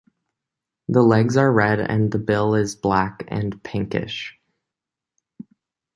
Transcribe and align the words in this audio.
The 0.87 1.03
legs 1.03 1.37
are 1.37 1.53
red 1.53 1.79
and 1.79 2.11
the 2.11 2.17
bill 2.17 2.55
is 2.55 2.73
black 2.75 3.23
and 3.27 3.61
pinkish. 3.61 4.35